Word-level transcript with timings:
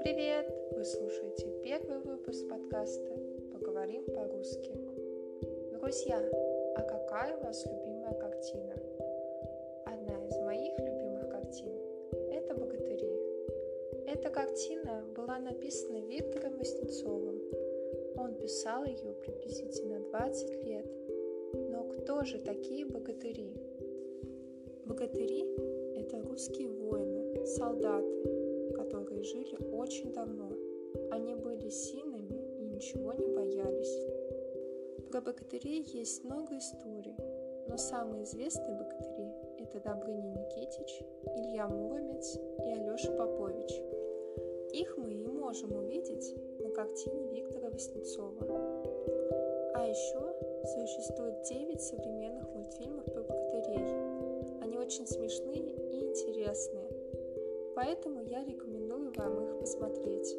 Привет! 0.00 0.48
Вы 0.72 0.82
слушаете 0.86 1.52
первый 1.62 1.98
выпуск 1.98 2.48
подкаста 2.48 3.12
«Поговорим 3.52 4.06
по-русски». 4.06 4.72
Друзья, 5.72 6.18
а 6.76 6.80
какая 6.80 7.36
у 7.36 7.42
вас 7.42 7.66
любимая 7.66 8.14
картина? 8.14 8.72
Одна 9.84 10.26
из 10.28 10.38
моих 10.38 10.78
любимых 10.78 11.28
картин– 11.28 11.74
это 12.32 12.54
«Богатыри». 12.54 13.12
Эта 14.06 14.30
картина 14.30 15.04
была 15.14 15.38
написана 15.40 15.98
Виктором 16.06 16.56
Васнецовым. 16.56 17.42
Он 18.16 18.34
писал 18.34 18.86
ее 18.86 19.12
приблизительно 19.12 20.00
20 20.00 20.64
лет. 20.64 20.90
Но 21.70 21.84
кто 21.84 22.24
же 22.24 22.38
такие 22.38 22.86
богатыри? 22.86 23.67
Богатыри– 24.88 25.44
это 25.96 26.22
русские 26.22 26.70
воины, 26.70 27.44
солдаты, 27.44 28.72
которые 28.74 29.22
жили 29.22 29.54
очень 29.70 30.14
давно. 30.14 30.50
Они 31.10 31.34
были 31.34 31.68
сильными 31.68 32.56
и 32.58 32.64
ничего 32.64 33.12
не 33.12 33.26
боялись. 33.26 34.06
Про 35.10 35.20
богатырей 35.20 35.84
есть 35.92 36.24
много 36.24 36.56
историй, 36.56 37.16
но 37.68 37.76
самые 37.76 38.24
известные 38.24 38.78
богатыри– 38.78 39.30
это 39.58 39.78
Добрыня 39.80 40.30
Никитич, 40.30 41.02
Илья 41.36 41.68
Муромец 41.68 42.36
и 42.36 42.70
Алеша 42.70 43.12
Попович. 43.12 43.70
Их 44.72 44.96
мы 44.96 45.12
и 45.12 45.26
можем 45.28 45.72
увидеть 45.72 46.34
на 46.60 46.70
картине 46.70 47.28
Виктора 47.34 47.68
Васнецова. 47.68 48.46
А 49.74 49.86
еще 49.86 50.34
существует 50.64 51.42
9 51.42 51.80
современных 51.80 52.17
очень 54.88 55.06
смешные 55.06 55.74
и 55.92 56.00
интересные, 56.00 56.88
поэтому 57.74 58.22
я 58.22 58.42
рекомендую 58.42 59.12
вам 59.14 59.44
их 59.44 59.58
посмотреть. 59.58 60.34